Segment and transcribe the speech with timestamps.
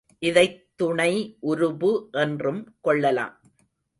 [0.19, 1.37] இதைத் துணை
[1.41, 2.09] உருபு
[2.11, 3.41] என்றும் கொள்ளலாம்.